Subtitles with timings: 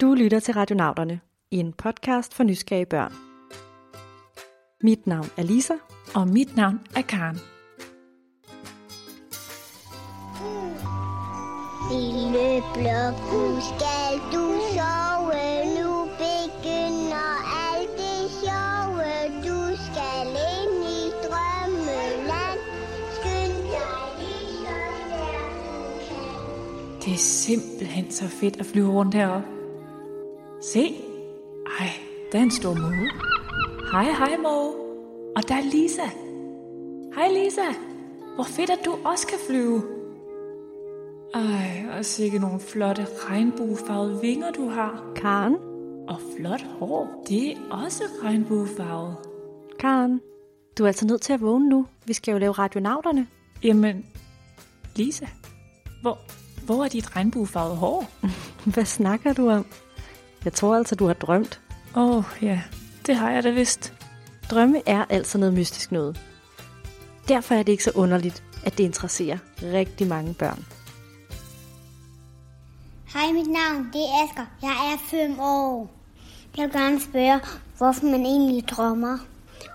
[0.00, 3.12] Du lytter til Radionauterne, en podcast for nysgerrige børn.
[4.82, 5.74] Mit navn er Lisa.
[6.14, 7.38] Og mit navn er Karen.
[11.90, 13.00] Lille blå
[13.68, 15.42] skal du sove,
[15.78, 15.90] nu
[16.22, 17.28] begynder
[17.68, 19.12] alt det sjove.
[19.46, 20.26] Du skal
[20.56, 22.60] ind i drømmeland,
[23.16, 27.04] skynd dig ligesom der du kan.
[27.04, 29.55] Det er simpelthen så fedt at flyve rundt heroppe.
[30.76, 30.94] Se.
[31.80, 31.90] Ej,
[32.32, 33.10] der er en stor måge.
[33.92, 34.72] Hej, hej måge.
[35.36, 36.08] Og der er Lisa.
[37.14, 37.68] Hej Lisa.
[38.34, 39.82] Hvor fedt, at du også kan flyve.
[41.34, 45.04] Ej, og sikke nogle flotte regnbuefarvede vinger, du har.
[45.16, 45.54] Karen?
[46.08, 47.24] Og flot hår.
[47.28, 49.16] Det er også regnbuefarvet.
[49.78, 50.20] Karen?
[50.78, 51.86] Du er altså nødt til at vågne nu.
[52.04, 53.26] Vi skal jo lave radionauterne.
[53.62, 54.06] Jamen,
[54.96, 55.26] Lisa.
[56.02, 56.18] Hvor,
[56.66, 58.04] hvor er dit regnbuefarvede hår?
[58.74, 59.66] Hvad snakker du om?
[60.46, 61.60] Jeg tror altså, du har drømt.
[61.96, 62.62] Åh, oh, ja.
[63.06, 63.92] Det har jeg da vist.
[64.50, 66.20] Drømme er altså noget mystisk noget.
[67.28, 70.64] Derfor er det ikke så underligt, at det interesserer rigtig mange børn.
[73.14, 74.46] Hej, mit navn det er Asger.
[74.62, 74.98] Jeg er
[75.28, 75.90] 5 år.
[76.56, 77.40] Jeg vil gerne spørge,
[77.78, 79.18] hvorfor man egentlig drømmer.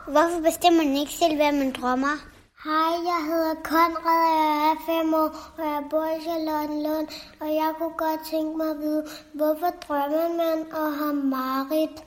[0.07, 2.30] Hvorfor bestemmer man ikke selv, hvad man drømmer?
[2.69, 7.07] Hej, jeg hedder Konrad, og jeg er 5 år, og jeg bor i Charlottenlund,
[7.41, 9.03] og jeg kunne godt tænke mig at vide,
[9.39, 11.97] hvorfor drømmer man og har mareridt?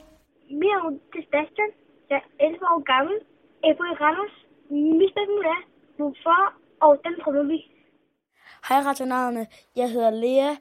[0.59, 1.71] Mit navn er Sebastian.
[2.09, 3.15] Jeg er 11 år gammel.
[3.63, 4.35] Jeg bor i Randers.
[4.99, 5.61] Mit spørgsmål er,
[5.97, 6.39] hvorfor
[6.85, 7.59] og den drømmer vi.
[8.67, 10.51] Hej radionavne, jeg hedder Lea,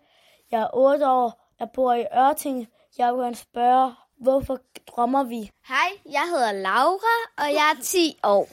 [0.53, 1.29] jeg er 8 år,
[1.61, 2.59] jeg bor i Ørting.
[2.99, 3.87] Jeg vil gerne spørge,
[4.25, 4.57] hvorfor
[4.91, 5.41] drømmer vi?
[5.73, 7.99] Hej, jeg hedder Laura, og jeg er 10
[8.37, 8.47] år.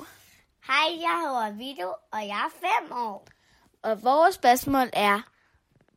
[0.67, 2.51] Hej, jeg hedder Vito, og jeg er
[2.87, 3.27] 5 år.
[3.83, 5.19] Og vores spørgsmål er,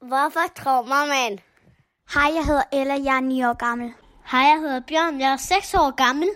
[0.00, 1.38] hvorfor drømmer man?
[2.14, 3.92] Hej, jeg hedder Ella, jeg er 9 år gammel.
[4.30, 6.28] Hej, jeg hedder Bjørn, jeg er 6 år gammel.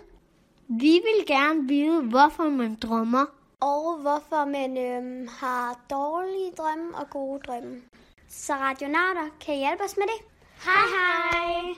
[0.68, 3.26] Vi vil gerne vide, hvorfor man drømmer.
[3.60, 7.80] og hvorfor man øhm, har dårlige drømme og gode drømme.
[8.28, 10.26] Så radionauter kan hjælpe os med det.
[10.64, 11.74] Hej hej!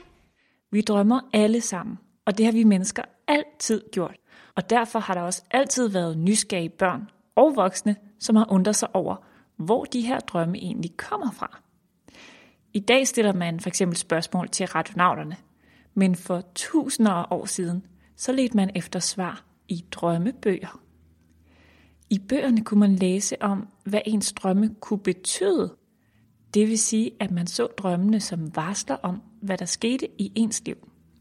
[0.71, 4.15] Vi drømmer alle sammen, og det har vi mennesker altid gjort.
[4.55, 8.95] Og derfor har der også altid været nysgerrige børn og voksne, som har undret sig
[8.95, 9.15] over,
[9.57, 11.59] hvor de her drømme egentlig kommer fra.
[12.73, 15.37] I dag stiller man for eksempel spørgsmål til radionauterne,
[15.93, 17.85] men for tusinder af år siden,
[18.15, 20.81] så ledte man efter svar i drømmebøger.
[22.09, 25.75] I bøgerne kunne man læse om, hvad ens drømme kunne betyde.
[26.53, 30.61] Det vil sige, at man så drømmene som varsler om, hvad der skete i ens
[30.65, 30.75] liv.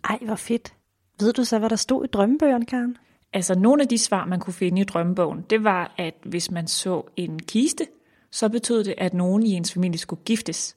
[0.04, 0.74] Ej, hvor fedt.
[1.20, 2.97] Ved du så, hvad der stod i drømmebøgerne, Karen?
[3.32, 6.66] Altså nogle af de svar, man kunne finde i drømmebogen, det var, at hvis man
[6.66, 7.86] så en kiste,
[8.30, 10.76] så betød det, at nogen i ens familie skulle giftes.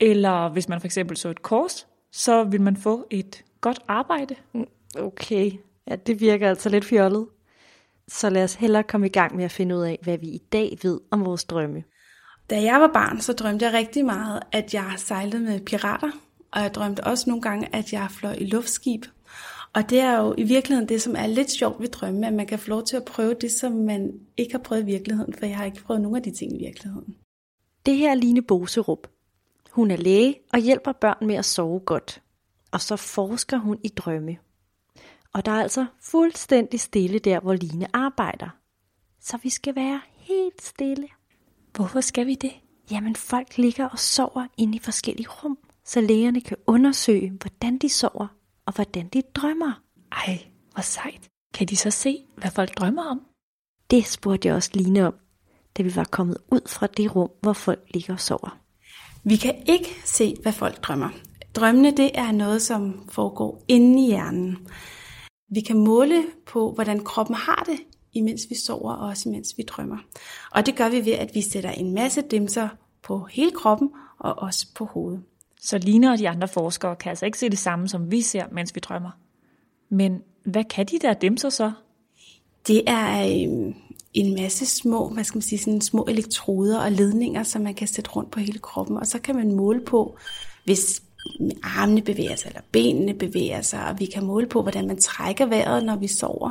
[0.00, 4.34] Eller hvis man for eksempel så et kors, så ville man få et godt arbejde.
[4.98, 5.52] Okay,
[5.86, 7.26] ja, det virker altså lidt fjollet.
[8.08, 10.42] Så lad os hellere komme i gang med at finde ud af, hvad vi i
[10.52, 11.84] dag ved om vores drømme.
[12.50, 16.10] Da jeg var barn, så drømte jeg rigtig meget, at jeg sejlede med pirater,
[16.52, 19.04] og jeg drømte også nogle gange, at jeg fløj i luftskib.
[19.72, 22.46] Og det er jo i virkeligheden det, som er lidt sjovt ved drømme, at man
[22.46, 25.46] kan få lov til at prøve det, som man ikke har prøvet i virkeligheden, for
[25.46, 27.16] jeg har ikke prøvet nogen af de ting i virkeligheden.
[27.86, 29.08] Det her er Line Boserup.
[29.70, 32.22] Hun er læge og hjælper børn med at sove godt.
[32.70, 34.36] Og så forsker hun i drømme.
[35.32, 38.48] Og der er altså fuldstændig stille der, hvor Line arbejder.
[39.20, 41.08] Så vi skal være helt stille.
[41.76, 42.52] Hvorfor skal vi det?
[42.90, 47.88] Jamen, folk ligger og sover inde i forskellige rum, så lægerne kan undersøge, hvordan de
[47.88, 48.26] sover
[48.70, 49.72] og hvordan de drømmer.
[50.12, 50.38] Ej,
[50.72, 51.28] hvor sejt.
[51.54, 53.20] Kan de så se, hvad folk drømmer om?
[53.90, 55.14] Det spurgte jeg også Line om,
[55.78, 58.58] da vi var kommet ud fra det rum, hvor folk ligger og sover.
[59.24, 61.08] Vi kan ikke se, hvad folk drømmer.
[61.54, 64.68] Drømmene, det er noget, som foregår inde i hjernen.
[65.54, 67.78] Vi kan måle på, hvordan kroppen har det,
[68.12, 69.98] imens vi sover og også imens vi drømmer.
[70.52, 72.68] Og det gør vi ved, at vi sætter en masse dimser
[73.02, 75.22] på hele kroppen og også på hovedet.
[75.62, 78.44] Så Line og de andre forskere kan altså ikke se det samme, som vi ser,
[78.52, 79.10] mens vi drømmer.
[79.90, 81.72] Men hvad kan de der dimser så?
[82.66, 83.74] Det er øh,
[84.14, 87.88] en masse små, hvad skal man sige, sådan små elektroder og ledninger, som man kan
[87.88, 88.96] sætte rundt på hele kroppen.
[88.96, 90.16] Og så kan man måle på,
[90.64, 91.02] hvis
[91.62, 95.46] armene bevæger sig, eller benene bevæger sig, og vi kan måle på, hvordan man trækker
[95.46, 96.50] vejret, når vi sover.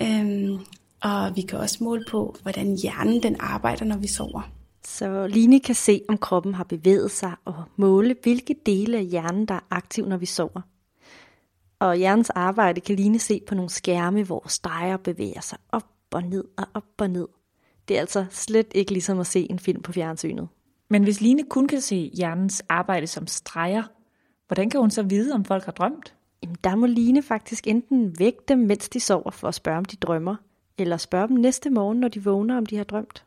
[0.00, 0.58] Øhm,
[1.00, 4.50] og vi kan også måle på, hvordan hjernen den arbejder, når vi sover.
[4.88, 9.46] Så Line kan se, om kroppen har bevæget sig og måle, hvilke dele af hjernen,
[9.46, 10.60] der er aktiv, når vi sover.
[11.78, 16.22] Og hjernens arbejde kan Line se på nogle skærme, hvor streger bevæger sig op og
[16.22, 17.28] ned og op og ned.
[17.88, 20.48] Det er altså slet ikke ligesom at se en film på fjernsynet.
[20.90, 23.82] Men hvis Line kun kan se hjernens arbejde som streger,
[24.48, 26.14] Hvordan kan hun så vide, om folk har drømt?
[26.42, 29.84] Jamen, der må Line faktisk enten vække dem, mens de sover, for at spørge, om
[29.84, 30.36] de drømmer,
[30.78, 33.24] eller spørge dem næste morgen, når de vågner, om de har drømt.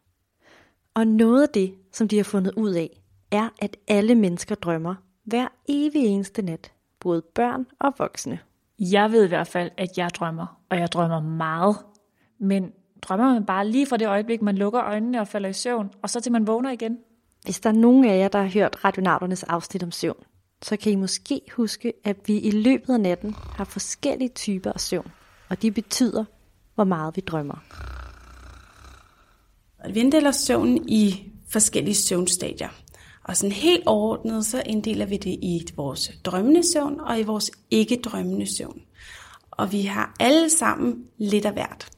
[0.93, 3.01] Og noget af det, som de har fundet ud af,
[3.31, 6.71] er, at alle mennesker drømmer hver evig eneste nat.
[6.99, 8.39] Både børn og voksne.
[8.79, 11.75] Jeg ved i hvert fald, at jeg drømmer, og jeg drømmer meget.
[12.39, 12.71] Men
[13.01, 16.09] drømmer man bare lige fra det øjeblik, man lukker øjnene og falder i søvn, og
[16.09, 16.97] så til man vågner igen?
[17.43, 20.23] Hvis der er nogen af jer, der har hørt Radionauternes afsnit om søvn,
[20.61, 24.79] så kan I måske huske, at vi i løbet af natten har forskellige typer af
[24.79, 25.11] søvn,
[25.49, 26.25] og de betyder,
[26.75, 27.63] hvor meget vi drømmer.
[29.89, 32.69] Vi inddeler søvnen i forskellige søvnstadier.
[33.23, 37.51] Og sådan helt overordnet, så inddeler vi det i vores drømmende søvn og i vores
[37.71, 38.81] ikke-drømmende søvn.
[39.51, 41.89] Og vi har alle sammen lidt af hvert.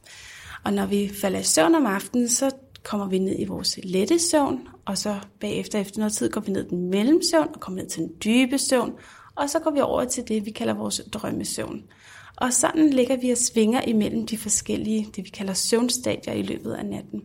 [0.64, 2.50] Og når vi falder i søvn om aftenen, så
[2.82, 6.52] kommer vi ned i vores lette søvn, og så bagefter efter noget tid går vi
[6.52, 8.92] ned i den mellemsøvn og kommer ned til den dybe søvn,
[9.34, 11.82] og så går vi over til det, vi kalder vores drømmesøvn.
[12.36, 16.72] Og sådan ligger vi og svinger imellem de forskellige, det vi kalder søvnstadier i løbet
[16.72, 17.22] af natten.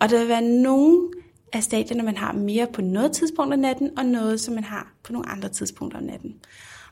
[0.00, 1.10] Og der vil være nogle
[1.52, 4.92] af stadierne, man har mere på noget tidspunkt af natten, og noget, som man har
[5.02, 6.40] på nogle andre tidspunkter af natten.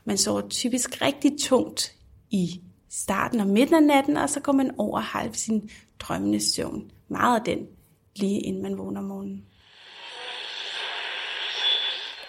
[0.05, 1.95] Man sover typisk rigtig tungt
[2.29, 5.69] i starten og midten af natten, og så går man over halv sin
[5.99, 6.91] drømmende søvn.
[7.07, 7.67] Meget af den,
[8.15, 9.45] lige inden man vågner om morgenen.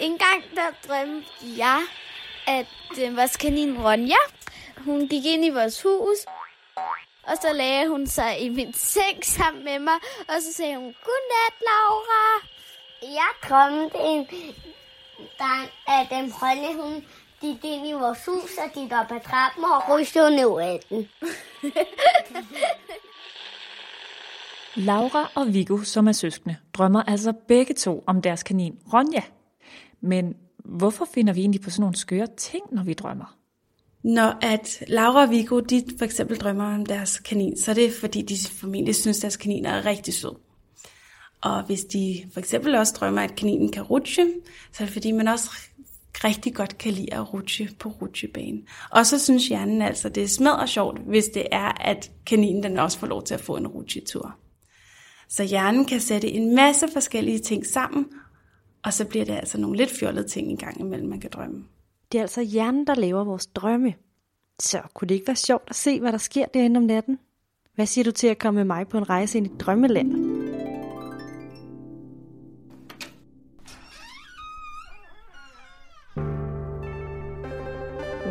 [0.00, 1.28] En gang der drømte
[1.58, 1.80] jeg,
[2.46, 2.66] at
[3.02, 4.22] øh, vores kanin Ronja,
[4.78, 6.18] hun gik ind i vores hus,
[7.30, 9.98] og så lagde hun sig i min seng sammen med mig,
[10.28, 12.24] og så sagde hun, Godnat, Laura.
[13.02, 14.26] Jeg drømte en
[15.38, 17.04] gang, at den Ronja, hun
[17.40, 21.08] gik ind i vores hus, og gik op ad trappen og rystede ned ad den.
[24.86, 29.22] Laura og Viggo, som er søskende, drømmer altså begge to om deres kanin Ronja.
[30.00, 33.39] Men hvorfor finder vi egentlig på sådan nogle skøre ting, når vi drømmer?
[34.02, 37.93] Når at Laura og Vigo, de for eksempel drømmer om deres kanin, så er det
[37.93, 40.35] fordi, de formentlig synes, deres kanin er rigtig sød.
[41.41, 44.26] Og hvis de for eksempel også drømmer, at kaninen kan rutsche,
[44.73, 45.50] så er det fordi, man også
[46.25, 48.62] rigtig godt kan lide at rutsche på rutsjebanen.
[48.91, 52.79] Og så synes hjernen altså, det er smadret sjovt, hvis det er, at kaninen den
[52.79, 54.37] også får lov til at få en rutsjetur.
[55.29, 58.06] Så hjernen kan sætte en masse forskellige ting sammen,
[58.85, 61.64] og så bliver det altså nogle lidt fjollede ting i gang imellem, man kan drømme.
[62.12, 63.94] Det er altså hjernen, der laver vores drømme.
[64.60, 67.18] Så kunne det ikke være sjovt at se, hvad der sker derinde om natten?
[67.74, 70.12] Hvad siger du til at komme med mig på en rejse ind i drømmeland?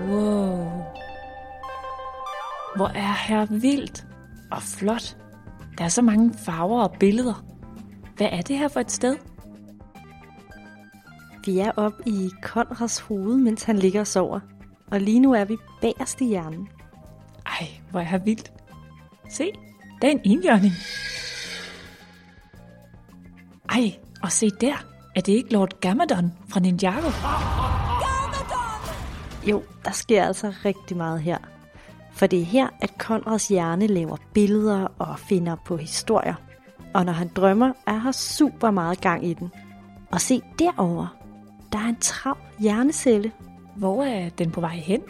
[0.10, 0.56] Wow.
[2.76, 4.08] Hvor er her vildt
[4.52, 5.18] og flot.
[5.78, 7.46] Der er så mange farver og billeder.
[8.18, 9.18] Hvad er det her for et sted?
[11.46, 14.40] Vi er oppe i Konrads hoved, mens han ligger og sover.
[14.92, 16.70] Og lige nu er vi bagerst i hjernen.
[17.46, 18.52] Ej, hvor er her vildt.
[19.30, 19.52] Se,
[20.02, 20.74] der er en enhjørning.
[23.70, 24.86] Ej, og se der.
[25.16, 27.10] Er det ikke Lord Gamadon fra Ninjago?
[29.50, 31.38] Jo, der sker altså rigtig meget her.
[32.14, 36.36] For det er her, at Konrads hjerne laver billeder og finder på historier.
[36.94, 39.52] Og når han drømmer, er her super meget gang i den.
[40.12, 41.19] Og se derover,
[41.72, 43.32] der er en trav hjernecelle.
[43.76, 45.02] Hvor er den på vej hen?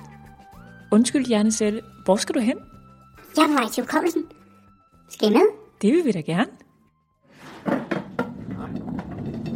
[0.92, 1.82] Undskyld, hjernecelle.
[2.06, 2.58] Hvor skal du hen?
[3.38, 4.24] Jeg er på vej til hukommelsen.
[5.10, 5.42] Skal I med?
[5.82, 6.52] Det vil vi da gerne.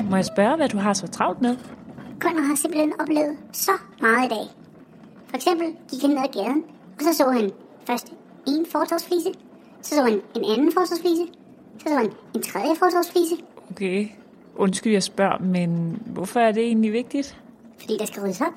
[0.10, 1.58] Må jeg spørge, hvad du har så travlt med?
[2.20, 4.46] Conrad har simpelthen oplevet så meget i dag.
[5.28, 6.64] For eksempel gik han ned ad gaden,
[6.98, 7.52] og så så han
[7.88, 8.14] først
[8.48, 9.32] en fortorvsflise,
[9.82, 11.26] så så han en anden fortorvsflise,
[11.80, 13.36] så så han en tredje fortorvsflise,
[13.72, 14.08] Okay,
[14.56, 17.38] undskyld, jeg spørger, men hvorfor er det egentlig vigtigt?
[17.84, 18.54] fordi der skal ryddes op.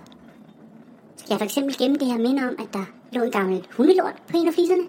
[1.17, 4.15] Skal jeg for eksempel gemme det her minde om, at der lå en gammel hundelort
[4.29, 4.83] på en af fliserne?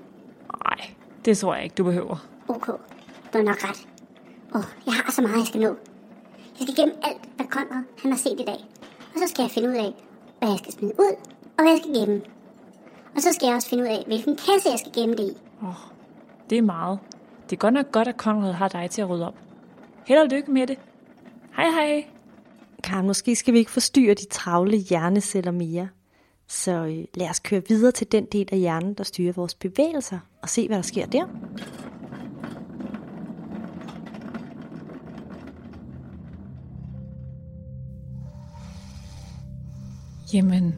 [0.65, 0.89] Nej,
[1.25, 2.27] det tror jeg ikke, du behøver.
[2.47, 2.67] Ok,
[3.33, 3.87] du har nok ret.
[4.55, 5.75] Åh, jeg har så meget, jeg skal nå.
[6.59, 8.59] Jeg skal gemme alt, hvad Conrad han har set i dag.
[9.13, 9.93] Og så skal jeg finde ud af,
[10.39, 11.15] hvad jeg skal smide ud,
[11.57, 12.21] og hvad jeg skal gemme.
[13.15, 15.37] Og så skal jeg også finde ud af, hvilken kasse jeg skal gemme det i.
[16.49, 16.99] Det er meget.
[17.49, 19.35] Det er godt nok godt, at Conrad har dig til at rydde op.
[20.05, 20.79] Held og lykke med det.
[21.57, 22.05] Hej hej.
[22.83, 25.89] Karen, måske skal vi ikke forstyrre de travle hjerneceller mere.
[26.47, 30.19] Så øh, lad os køre videre til den del af hjernen, der styrer vores bevægelser,
[30.41, 31.27] og se, hvad der sker der.
[40.33, 40.75] Jamen,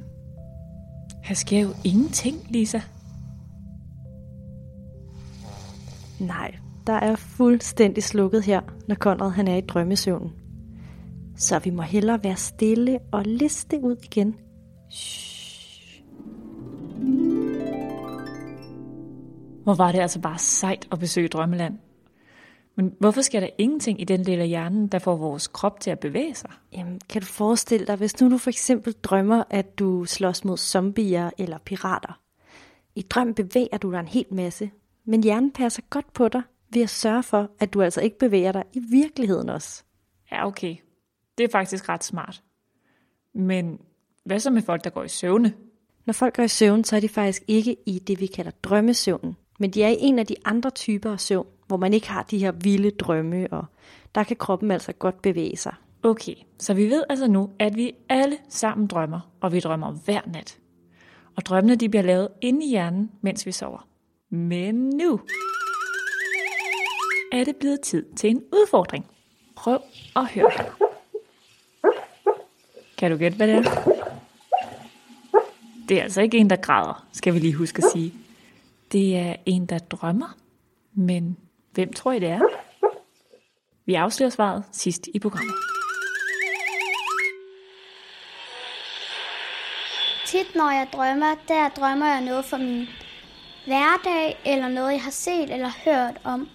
[1.23, 2.81] her sker jo ingenting, Lisa.
[6.19, 6.55] Nej,
[6.87, 10.38] der er fuldstændig slukket her, når Konrad han er i drømmesøvnen.
[11.39, 14.35] Så vi må hellere være stille og liste ud igen,
[19.63, 21.77] Hvor var det altså bare sejt at besøge Drømmeland.
[22.75, 25.91] Men hvorfor sker der ingenting i den del af hjernen, der får vores krop til
[25.91, 26.49] at bevæge sig?
[26.73, 30.57] Jamen, kan du forestille dig, hvis nu du for eksempel drømmer, at du slås mod
[30.57, 32.19] zombier eller pirater?
[32.95, 34.71] I drøm bevæger du dig en hel masse,
[35.05, 36.41] men hjernen passer godt på dig
[36.73, 39.83] ved at sørge for, at du altså ikke bevæger dig i virkeligheden også.
[40.31, 40.75] Ja, okay.
[41.39, 42.43] Det er faktisk ret smart.
[43.33, 43.79] Men
[44.25, 45.53] hvad så med folk, der går i søvne?
[46.05, 49.35] Når folk går i søvn, så er de faktisk ikke i det, vi kalder drømmesøvn,
[49.59, 52.23] men de er i en af de andre typer af søvn, hvor man ikke har
[52.23, 53.65] de her vilde drømme, og
[54.15, 55.73] der kan kroppen altså godt bevæge sig.
[56.03, 60.21] Okay, så vi ved altså nu, at vi alle sammen drømmer, og vi drømmer hver
[60.33, 60.57] nat.
[61.35, 63.87] Og drømmene de bliver lavet inde i hjernen, mens vi sover.
[64.29, 65.19] Men nu
[67.31, 69.05] er det blevet tid til en udfordring.
[69.55, 69.79] Prøv
[70.15, 70.88] at høre her.
[72.99, 73.63] Kan du gætte, hvad det er?
[75.89, 78.13] Det er altså ikke en, der græder, skal vi lige huske at sige.
[78.91, 80.37] Det er en, der drømmer.
[80.93, 81.37] Men
[81.71, 82.41] hvem tror I det er?
[83.85, 85.55] Vi afslører svaret sidst i programmet.
[90.25, 92.85] Tit når jeg drømmer, der drømmer jeg noget fra min
[93.65, 96.47] hverdag, eller noget jeg har set eller hørt om.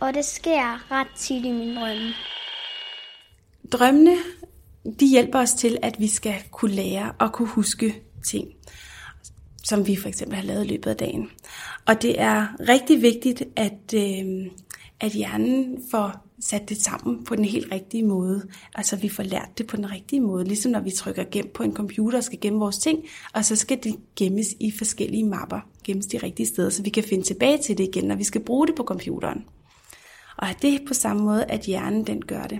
[0.00, 2.12] Og det sker ret tit i mine drømme.
[3.72, 4.16] Drømmene,
[5.00, 8.48] de hjælper os til, at vi skal kunne lære og kunne huske ting,
[9.64, 11.30] som vi for eksempel har lavet i løbet af dagen.
[11.86, 14.46] Og det er rigtig vigtigt, at, øh,
[15.00, 18.48] at hjernen får sat det sammen på den helt rigtige måde.
[18.74, 20.44] Altså vi får lært det på den rigtige måde.
[20.44, 23.56] Ligesom når vi trykker gem på en computer og skal gemme vores ting, og så
[23.56, 27.58] skal det gemmes i forskellige mapper, gemmes de rigtige steder, så vi kan finde tilbage
[27.58, 29.44] til det igen, når vi skal bruge det på computeren.
[30.36, 32.58] Og det er på samme måde, at hjernen den gør det.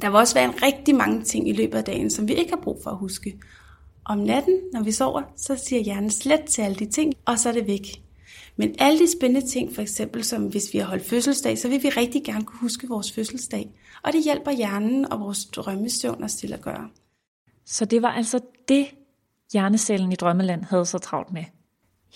[0.00, 2.50] Der vil også være en rigtig mange ting i løbet af dagen, som vi ikke
[2.50, 3.38] har brug for at huske.
[4.04, 7.48] Om natten, når vi sover, så siger hjernen slet til alle de ting, og så
[7.48, 8.02] er det væk.
[8.56, 11.82] Men alle de spændende ting, for eksempel som hvis vi har holdt fødselsdag, så vil
[11.82, 13.70] vi rigtig gerne kunne huske vores fødselsdag.
[14.02, 16.88] Og det hjælper hjernen og vores drømmesøvn os til at gøre.
[17.64, 18.86] Så det var altså det,
[19.52, 21.44] hjernecellen i Drømmeland havde så travlt med.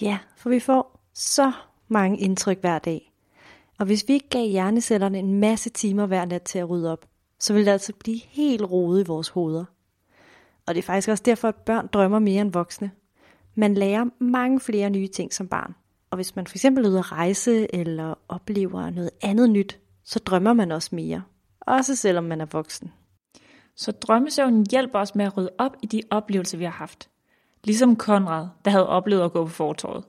[0.01, 1.53] Ja, for vi får så
[1.89, 3.13] mange indtryk hver dag.
[3.79, 7.07] Og hvis vi ikke gav hjernecellerne en masse timer hver nat til at rydde op,
[7.41, 9.65] så vil det altså blive helt rodet i vores hoveder.
[10.67, 12.91] Og det er faktisk også derfor, at børn drømmer mere end voksne.
[13.55, 15.75] Man lærer mange flere nye ting som barn.
[16.11, 20.19] Og hvis man for eksempel er ude at rejse eller oplever noget andet nyt, så
[20.19, 21.23] drømmer man også mere.
[21.61, 22.93] Også selvom man er voksen.
[23.77, 27.09] Så drømmesøvnen hjælper os med at rydde op i de oplevelser, vi har haft.
[27.65, 30.05] Ligesom Konrad, der havde oplevet at gå på fortorvet.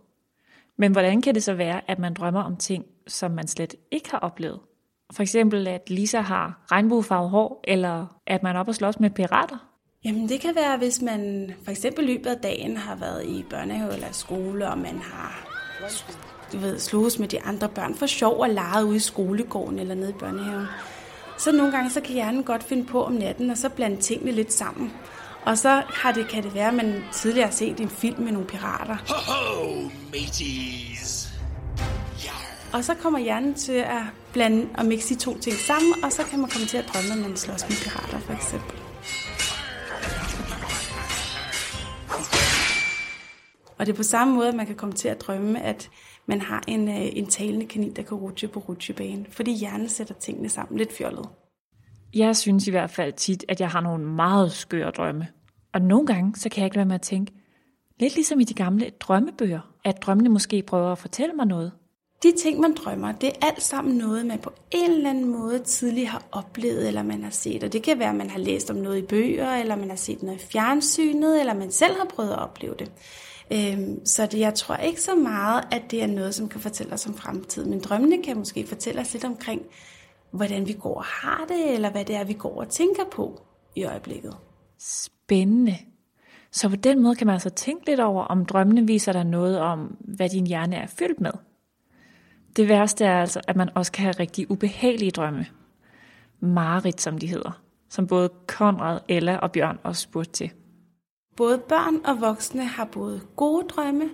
[0.78, 4.12] Men hvordan kan det så være, at man drømmer om ting, som man slet ikke
[4.12, 4.60] har oplevet?
[5.15, 9.10] For eksempel, at Lisa har regnbuefarvet hår, eller at man er oppe og slås med
[9.10, 9.58] pirater?
[10.06, 13.46] Jamen det kan være, hvis man for eksempel i løbet af dagen har været i
[13.50, 15.48] børnehave eller skole, og man har
[16.53, 19.96] du ved, slås med de andre børn for sjov og leget ude i skolegården eller
[19.96, 20.65] nede i børnehaven.
[21.38, 24.32] Så nogle gange så kan hjernen godt finde på om natten, og så blande tingene
[24.32, 24.94] lidt sammen.
[25.46, 28.32] Og så har det, kan det være, at man tidligere har set en film med
[28.32, 28.98] nogle pirater.
[29.08, 31.21] Ho, ho, mateys.
[32.74, 36.24] Og så kommer hjernen til at blande og mixe de to ting sammen, og så
[36.24, 38.78] kan man komme til at drømme, at man slås med pirater for eksempel.
[43.78, 45.90] Og det er på samme måde, at man kan komme til at drømme, at
[46.25, 50.13] man har en, øh, en talende kanin, der kan rutsche på rutsjebanen, fordi hjernen sætter
[50.13, 51.30] tingene sammen lidt fjollet.
[52.13, 55.28] Jeg synes i hvert fald tit, at jeg har nogle meget skøre drømme.
[55.74, 57.34] Og nogle gange, så kan jeg ikke være med at tænke,
[58.00, 61.72] lidt ligesom i de gamle drømmebøger, at drømmene måske prøver at fortælle mig noget.
[62.24, 65.60] De ting, man drømmer, det er alt sammen noget, man på en eller anden måde
[65.60, 67.63] tidligere har oplevet, eller man har set.
[67.63, 69.96] Og det kan være, at man har læst om noget i bøger, eller man har
[69.96, 72.92] set noget i fjernsynet, eller man selv har prøvet at opleve det.
[73.54, 76.94] Øhm, så det, jeg tror ikke så meget, at det er noget, som kan fortælle
[76.94, 77.70] os om fremtiden.
[77.70, 79.62] Men drømmene kan måske fortælle os lidt omkring,
[80.32, 83.42] hvordan vi går og har det, eller hvad det er, vi går og tænker på
[83.75, 84.38] i øjeblikket.
[84.80, 85.78] Spændende.
[86.51, 89.60] Så på den måde kan man altså tænke lidt over, om drømmene viser dig noget
[89.60, 91.32] om, hvad din hjerne er fyldt med.
[92.55, 95.46] Det værste er altså, at man også kan have rigtig ubehagelige drømme.
[96.39, 97.62] Marit, som de hedder.
[97.89, 100.51] Som både Konrad, Ella og Bjørn også spurgte til.
[101.38, 104.10] Både børn og voksne har både gode drømme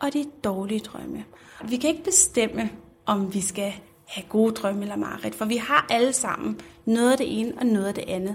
[0.00, 1.24] og de dårlige drømme.
[1.64, 2.70] Vi kan ikke bestemme,
[3.06, 3.72] om vi skal
[4.06, 7.66] have gode drømme eller mareridt, for vi har alle sammen noget af det ene og
[7.66, 8.34] noget af det andet.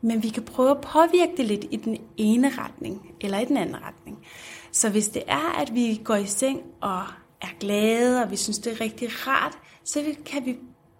[0.00, 3.56] Men vi kan prøve at påvirke det lidt i den ene retning eller i den
[3.56, 4.26] anden retning.
[4.72, 7.02] Så hvis det er, at vi går i seng og
[7.40, 10.56] er glade, og vi synes, det er rigtig rart, så kan vi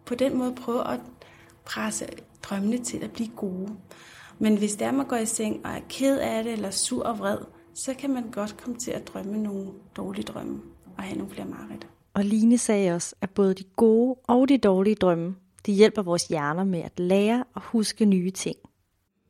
[0.06, 1.00] på den måde prøve at
[1.64, 2.06] presse
[2.42, 3.70] drømmene til at blive gode.
[4.38, 7.04] Men hvis det er, man går i seng og er ked af det, eller sur
[7.04, 7.38] og vred,
[7.74, 10.60] så kan man godt komme til at drømme nogle dårlige drømme
[10.96, 11.86] og have nogle flere mareridt.
[12.14, 15.34] Og Line sagde også, at både de gode og de dårlige drømme,
[15.66, 18.56] de hjælper vores hjerner med at lære og huske nye ting.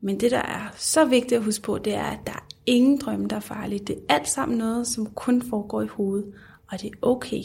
[0.01, 2.97] Men det, der er så vigtigt at huske på, det er, at der er ingen
[2.97, 3.79] drømme, der er farlige.
[3.79, 6.33] Det er alt sammen noget, som kun foregår i hovedet,
[6.71, 7.43] og det er okay.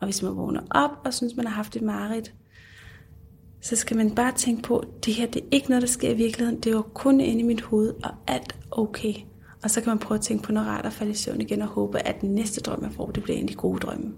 [0.00, 2.34] Og hvis man vågner op og synes, man har haft et mareridt,
[3.60, 6.10] så skal man bare tænke på, at det her det er ikke noget, der sker
[6.10, 6.60] i virkeligheden.
[6.60, 9.14] Det var kun inde i mit hoved, og alt okay.
[9.62, 11.62] Og så kan man prøve at tænke på noget rart og falde i søvn igen
[11.62, 14.14] og håbe, at den næste drøm, man får, det bliver en af de gode drømme.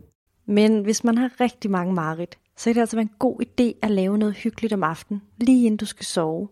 [0.46, 3.78] Men hvis man har rigtig mange mareridt, så kan det altså være en god idé
[3.82, 6.48] at lave noget hyggeligt om aftenen, lige inden du skal sove.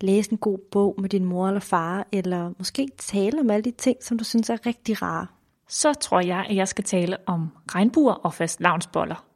[0.00, 3.70] Læse en god bog med din mor eller far, eller måske tale om alle de
[3.70, 5.26] ting, som du synes er rigtig rare.
[5.72, 9.26] Så tror jeg, at jeg skal tale om regnbuer og fast lavnsboller.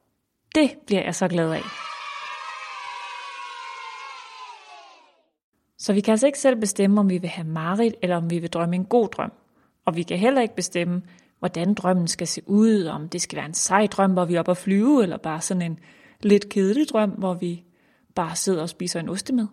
[0.54, 1.62] Det bliver jeg så glad af.
[5.78, 8.38] Så vi kan altså ikke selv bestemme, om vi vil have mareridt, eller om vi
[8.38, 9.32] vil drømme en god drøm.
[9.84, 11.02] Og vi kan heller ikke bestemme,
[11.38, 14.38] hvordan drømmen skal se ud, om det skal være en sej drøm, hvor vi er
[14.38, 15.78] oppe at flyve, eller bare sådan en
[16.22, 17.64] lidt kedelig drøm, hvor vi
[18.14, 19.46] bare sidder og spiser en ostemad.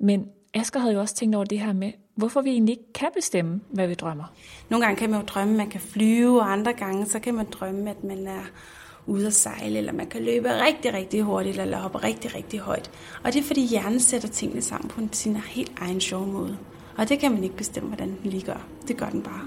[0.00, 3.08] Men Asger havde jo også tænkt over det her med, hvorfor vi egentlig ikke kan
[3.14, 4.24] bestemme, hvad vi drømmer.
[4.68, 7.34] Nogle gange kan man jo drømme, at man kan flyve, og andre gange så kan
[7.34, 8.42] man drømme, at man er
[9.06, 12.90] ude at sejle, eller man kan løbe rigtig, rigtig hurtigt, eller hoppe rigtig, rigtig højt.
[13.24, 16.58] Og det er fordi hjernen sætter tingene sammen på sin helt egen sjove måde.
[16.98, 18.66] Og det kan man ikke bestemme, hvordan den lige gør.
[18.88, 19.40] Det gør den bare.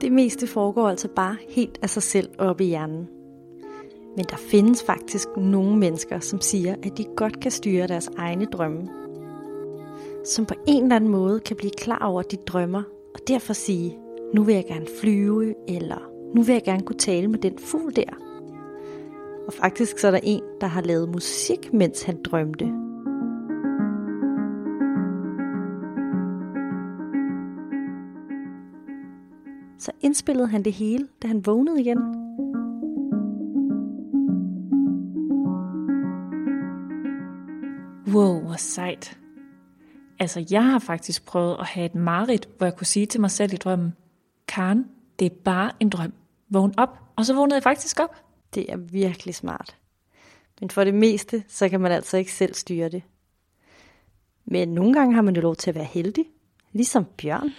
[0.00, 3.08] Det meste foregår altså bare helt af sig selv oppe i hjernen.
[4.16, 8.44] Men der findes faktisk nogle mennesker, som siger, at de godt kan styre deres egne
[8.44, 8.88] drømme.
[10.24, 12.82] Som på en eller anden måde kan blive klar over de drømmer,
[13.14, 13.98] og derfor sige,
[14.34, 17.96] nu vil jeg gerne flyve, eller nu vil jeg gerne kunne tale med den fugl
[17.96, 18.10] der.
[19.46, 22.64] Og faktisk så er der en, der har lavet musik, mens han drømte.
[29.78, 32.23] Så indspillede han det hele, da han vågnede igen.
[38.14, 39.18] Wow, hvor sejt.
[40.20, 43.30] Altså, jeg har faktisk prøvet at have et mareridt, hvor jeg kunne sige til mig
[43.30, 43.94] selv i drømmen,
[44.48, 44.84] Karen,
[45.18, 46.12] det er bare en drøm.
[46.48, 46.98] Vågn op.
[47.16, 48.16] Og så vågnede jeg faktisk op.
[48.54, 49.76] Det er virkelig smart.
[50.60, 53.02] Men for det meste, så kan man altså ikke selv styre det.
[54.44, 56.24] Men nogle gange har man jo lov til at være heldig.
[56.72, 57.50] Ligesom Bjørn.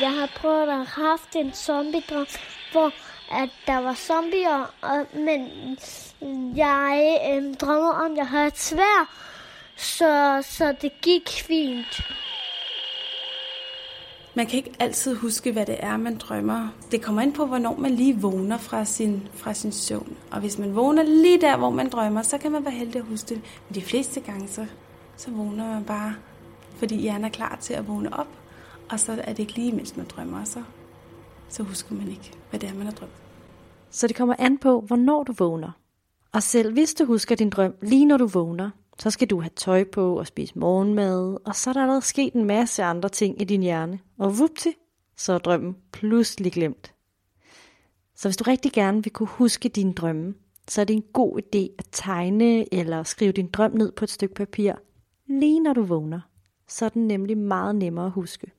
[0.00, 2.26] Jeg har prøvet at have haft en zombie-drøm,
[2.72, 2.92] hvor
[3.30, 5.48] at der var zombier, og, men
[6.56, 9.14] jeg øh, drømmer om, at jeg havde et svær,
[9.76, 12.02] så, så det gik fint.
[14.34, 16.68] Man kan ikke altid huske, hvad det er, man drømmer.
[16.90, 20.16] Det kommer ind på, hvornår man lige vågner fra sin, fra sin søvn.
[20.30, 23.04] Og hvis man vågner lige der, hvor man drømmer, så kan man være heldig at
[23.04, 23.40] huske det.
[23.68, 24.66] Men de fleste gange, så,
[25.16, 26.14] så vågner man bare,
[26.76, 28.28] fordi hjernen er klar til at vågne op.
[28.90, 30.62] Og så er det ikke lige, mens man drømmer, så,
[31.48, 33.12] så husker man ikke, hvad det er, man har drømt.
[33.90, 35.70] Så det kommer an på, hvornår du vågner.
[36.32, 39.50] Og selv hvis du husker din drøm lige når du vågner, så skal du have
[39.56, 43.40] tøj på og spise morgenmad, og så er der allerede sket en masse andre ting
[43.40, 43.98] i din hjerne.
[44.18, 44.74] Og vupti,
[45.16, 46.94] så er drømmen pludselig glemt.
[48.14, 50.34] Så hvis du rigtig gerne vil kunne huske dine drømme,
[50.68, 54.10] så er det en god idé at tegne eller skrive din drøm ned på et
[54.10, 54.72] stykke papir,
[55.26, 56.20] lige når du vågner.
[56.68, 58.50] Så er den nemlig meget nemmere at huske.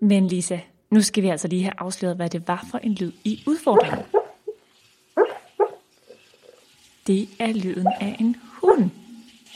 [0.00, 0.58] Men Lisa,
[0.90, 4.04] nu skal vi altså lige have afsløret, hvad det var for en lyd i udfordringen.
[7.06, 8.90] Det er lyden af en hund.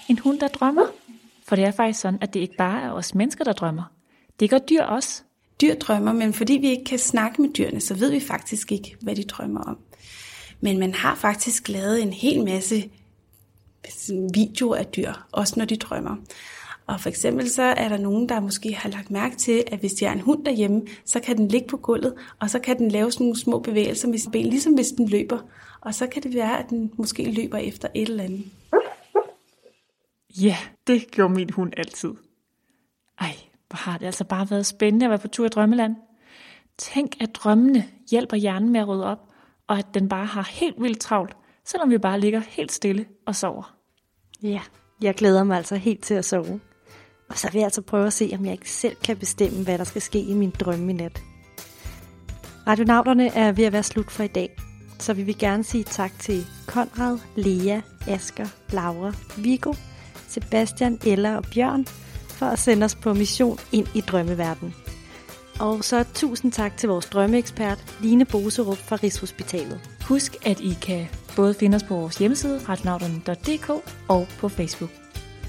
[0.09, 0.87] En hund, der drømmer.
[1.49, 3.93] For det er faktisk sådan, at det ikke bare er os mennesker, der drømmer.
[4.41, 5.23] Det gør dyr også.
[5.61, 8.97] Dyr drømmer, men fordi vi ikke kan snakke med dyrene, så ved vi faktisk ikke,
[9.01, 9.79] hvad de drømmer om.
[10.61, 12.91] Men man har faktisk lavet en hel masse
[14.35, 16.17] videoer af dyr, også når de drømmer.
[16.91, 19.93] Og for eksempel så er der nogen, der måske har lagt mærke til, at hvis
[19.93, 22.91] de har en hund derhjemme, så kan den ligge på gulvet, og så kan den
[22.91, 25.39] lave sådan nogle små bevægelser med sin ben, ligesom hvis den løber.
[25.81, 28.45] Og så kan det være, at den måske løber efter et eller andet.
[30.41, 32.15] Ja, det gjorde min hund altid.
[33.21, 33.35] Ej,
[33.69, 35.97] hvor har det altså bare været spændende at være på tur i drømmeland.
[36.79, 39.29] Tænk, at drømmene hjælper hjernen med at rydde op,
[39.67, 43.37] og at den bare har helt vildt travlt, selvom vi bare ligger helt stille og
[43.37, 43.77] sover.
[44.43, 44.61] Ja,
[45.03, 46.61] jeg glæder mig altså helt til at sove.
[47.31, 49.79] Og så vil jeg altså prøve at se, om jeg ikke selv kan bestemme, hvad
[49.79, 51.23] der skal ske i min drømme i nat.
[52.67, 54.51] Radionauterne er ved at være slut for i dag,
[54.99, 59.73] så vi vil gerne sige tak til Konrad, Lea, Asker, Laura, Vigo,
[60.29, 61.87] Sebastian, Ella og Bjørn
[62.29, 64.75] for at sende os på mission ind i drømmeverdenen.
[65.61, 69.81] Og så tusind tak til vores drømmeekspert, Line Boserup fra Rigshospitalet.
[70.09, 73.71] Husk, at I kan både finde os på vores hjemmeside, radionauterne.dk
[74.09, 74.91] og på Facebook.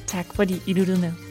[0.08, 1.31] Tak fordi I lyttede med.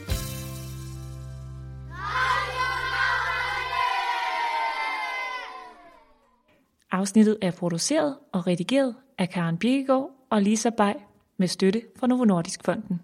[7.01, 10.93] Afsnittet er produceret og redigeret af Karen Birkegaard og Lisa Bay
[11.37, 13.01] med støtte fra Novo Nordisk Fonden.